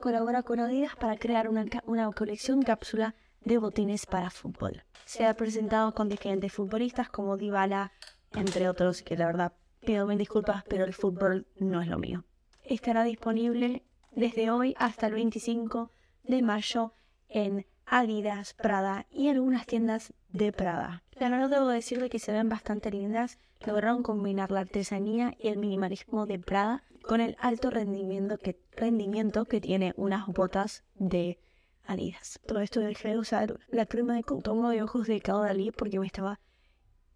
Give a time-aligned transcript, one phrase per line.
[0.00, 4.84] Colabora con Adidas para crear una, una colección cápsula de botines para fútbol.
[5.06, 7.90] Se ha presentado con diferentes futbolistas como Dybala,
[8.32, 12.24] entre otros, que la verdad pido mil disculpas, pero el fútbol no es lo mío.
[12.62, 15.90] Estará disponible desde hoy hasta el 25
[16.22, 16.92] de mayo
[17.28, 21.02] en Adidas, Prada y algunas tiendas de Prada.
[21.20, 23.38] La verdad debo decirle que se ven bastante lindas.
[23.66, 29.44] Lograron combinar la artesanía y el minimalismo de Prada con el alto rendimiento que, rendimiento
[29.44, 31.38] que tiene unas botas de
[31.84, 32.40] Adidas.
[32.46, 36.06] Todo esto dejé de usar la crema de contorno de ojos de Caudalie porque me
[36.06, 36.40] estaba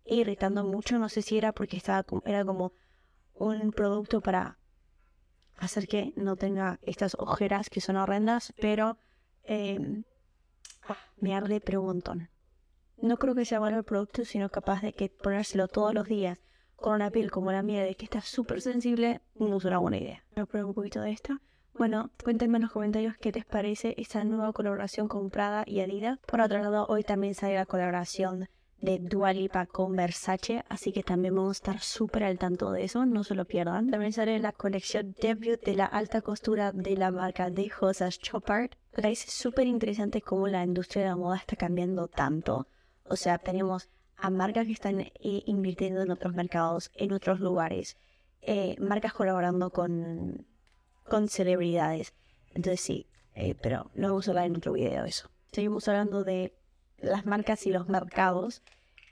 [0.05, 0.99] irritando mucho.
[0.99, 2.75] No sé si era porque estaba era como
[3.33, 4.59] un producto para
[5.57, 8.99] hacer que no tenga estas ojeras que son horrendas, pero
[9.45, 10.05] eh,
[11.19, 12.29] me arde pero un montón.
[12.97, 16.39] No creo que sea malo el producto, sino capaz de que ponérselo todos los días
[16.77, 19.99] con una piel como la mía, de que está súper sensible, no es una buena
[19.99, 20.25] idea.
[20.35, 21.41] Me pruebo un poquito de esta.
[21.75, 26.19] Bueno, cuéntenme en los comentarios qué les parece esta nueva colaboración con Prada y Adidas.
[26.27, 28.49] Por otro lado, hoy también sale la colaboración
[28.81, 33.07] de Dualipa con Versace, así que también vamos a estar súper al tanto de eso,
[33.07, 33.91] no se lo pierdan.
[33.91, 38.71] También sale la colección debut de la alta costura de la marca de Josas Chopard.
[38.95, 42.67] Parece súper interesante cómo la industria de la moda está cambiando tanto.
[43.05, 47.97] O sea, tenemos a marcas que están eh, invirtiendo en otros mercados, en otros lugares,
[48.43, 50.47] eh, marcas colaborando con,
[51.09, 52.15] con celebridades.
[52.55, 55.31] Entonces sí, eh, pero no vamos a hablar en otro video eso.
[55.53, 56.55] Seguimos hablando de
[56.99, 58.63] las marcas y los mercados.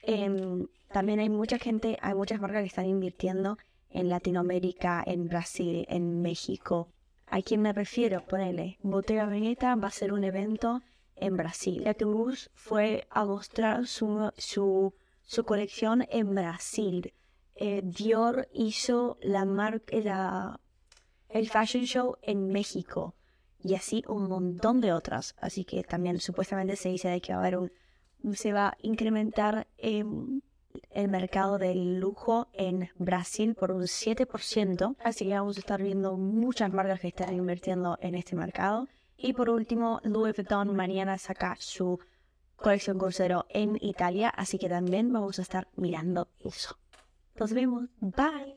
[0.02, 3.58] Em, también hay mucha gente, hay muchas marcas que están invirtiendo
[3.91, 6.88] en Latinoamérica, en Brasil, en México.
[7.26, 8.24] ¿A quién me refiero?
[8.26, 10.82] Ponele, Bottega Veneta va a ser un evento
[11.16, 11.82] en Brasil.
[11.84, 17.12] La Toulouse fue a mostrar su, su, su colección en Brasil.
[17.56, 20.60] Eh, Dior hizo la marca,
[21.28, 23.14] el fashion show en México
[23.64, 25.34] y así un montón de otras.
[25.40, 27.72] Así que también supuestamente se dice de que va a haber un,
[28.34, 30.42] se va a incrementar em,
[30.90, 34.97] el mercado del lujo en Brasil por un 7%.
[35.03, 38.86] Así que vamos a estar viendo muchas marcas que están invirtiendo en este mercado.
[39.16, 41.98] Y por último, Louis Vuitton mañana saca su
[42.56, 46.76] colección crucero en Italia, así que también vamos a estar mirando eso.
[47.38, 47.88] Nos vemos.
[48.00, 48.53] Bye.